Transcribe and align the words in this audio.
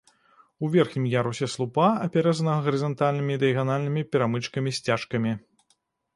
У 0.63 0.69
верхнім 0.75 1.03
ярусе 1.11 1.49
слупа 1.55 1.85
апяразана 2.05 2.57
гарызантальнымі 2.69 3.31
і 3.39 3.43
дыяганальнымі 3.45 4.01
перамычкамі-сцяжкамі. 4.15 5.31